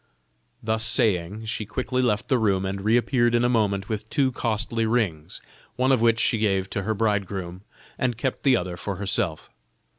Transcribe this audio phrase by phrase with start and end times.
[0.63, 4.87] Thus saving, she quickly left the room and reappeared in a moment with two costly
[4.87, 5.41] rings,
[5.75, 7.61] one of which she gave to her bridegroom,
[7.99, 9.51] and kept the other for herself.